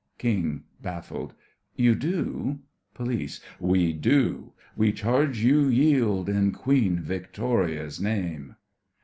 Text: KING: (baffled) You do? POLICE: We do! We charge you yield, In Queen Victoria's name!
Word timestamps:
KING: 0.17 0.63
(baffled) 0.81 1.35
You 1.75 1.93
do? 1.93 2.61
POLICE: 2.95 3.39
We 3.59 3.93
do! 3.93 4.53
We 4.75 4.91
charge 4.93 5.43
you 5.43 5.67
yield, 5.67 6.27
In 6.27 6.53
Queen 6.53 6.99
Victoria's 7.01 7.99
name! 8.01 8.55